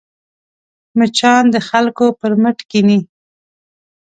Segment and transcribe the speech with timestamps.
[0.97, 2.99] مچان د خلکو پر مټ کښېني